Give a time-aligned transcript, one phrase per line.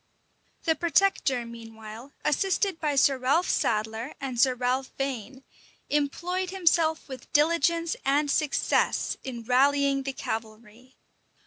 [0.63, 5.43] The protector, meanwhile, assisted by Sir Ralph Sadler and Sir Ralph Vane,
[5.91, 10.95] employed himself with diligence and success in rallying the cavalry.